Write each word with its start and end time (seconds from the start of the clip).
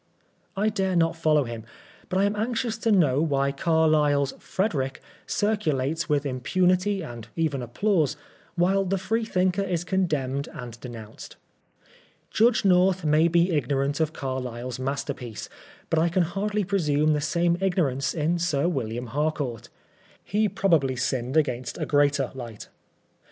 I 0.57 0.69
dare 0.69 0.95
not 0.95 1.15
follow 1.15 1.43
him; 1.43 1.63
but 2.09 2.17
I 2.17 2.23
am 2.23 2.35
anxious 2.35 2.75
to 2.79 2.91
know 2.91 3.21
why 3.21 3.51
Carlyle's 3.51 4.33
"Frederick" 4.39 4.99
circulates 5.27 6.09
with 6.09 6.25
impunity 6.25 7.03
and 7.03 7.27
even 7.35 7.61
applause, 7.61 8.17
while 8.55 8.83
the 8.83 8.97
Freethinker 8.97 9.61
is 9.61 9.85
coademned 9.85 10.47
and 10.59 10.79
denounced. 10.79 11.35
Judge 12.31 12.65
North 12.65 13.05
may 13.05 13.27
be 13.27 13.51
ignorant 13.51 13.99
of 13.99 14.11
Carlyle's 14.11 14.79
masterpiece, 14.79 15.49
but 15.91 15.99
I 15.99 16.09
can 16.09 16.23
hardly 16.23 16.63
presume 16.63 17.13
the 17.13 17.21
same 17.21 17.55
ignorance 17.61 18.15
in 18.15 18.39
Sir 18.39 18.67
William 18.67 19.09
Harcoart. 19.09 19.69
He 20.23 20.49
probably 20.49 20.95
Binned 20.95 21.35
against 21.37 21.77
a 21.77 21.85
greater 21.85 22.31
light. 22.33 22.69